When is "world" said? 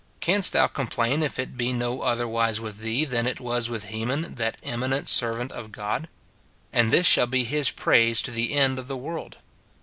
8.97-9.37